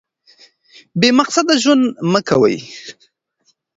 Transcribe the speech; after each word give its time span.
بې 0.99 1.09
مقصده 1.19 1.55
ژوند 1.63 1.85
مه 2.11 2.21
کوئ. 2.27 2.57